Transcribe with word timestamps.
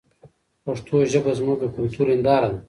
پښتو 0.65 0.95
ژبه 1.11 1.31
زموږ 1.39 1.57
د 1.61 1.65
کلتور 1.75 2.07
هنداره 2.13 2.49
ده. 2.53 2.59